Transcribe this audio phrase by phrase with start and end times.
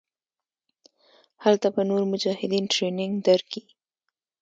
[1.43, 3.61] هلته به نور مجاهدين ټرېننگ درکي.